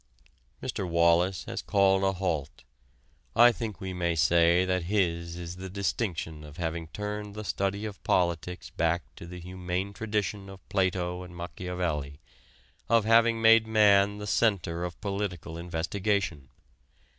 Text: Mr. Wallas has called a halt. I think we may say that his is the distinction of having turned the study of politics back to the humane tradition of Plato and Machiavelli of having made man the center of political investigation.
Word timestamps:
Mr. 0.63 0.89
Wallas 0.89 1.43
has 1.45 1.61
called 1.61 2.01
a 2.03 2.13
halt. 2.13 2.63
I 3.35 3.51
think 3.51 3.79
we 3.79 3.93
may 3.93 4.15
say 4.15 4.65
that 4.65 4.85
his 4.85 5.35
is 5.37 5.57
the 5.57 5.69
distinction 5.69 6.43
of 6.43 6.57
having 6.57 6.87
turned 6.87 7.35
the 7.35 7.43
study 7.43 7.85
of 7.85 8.03
politics 8.03 8.71
back 8.71 9.03
to 9.17 9.27
the 9.27 9.39
humane 9.39 9.93
tradition 9.93 10.49
of 10.49 10.67
Plato 10.69 11.21
and 11.21 11.35
Machiavelli 11.35 12.19
of 12.89 13.05
having 13.05 13.43
made 13.43 13.67
man 13.67 14.17
the 14.17 14.25
center 14.25 14.83
of 14.85 14.99
political 15.01 15.55
investigation. 15.55 16.49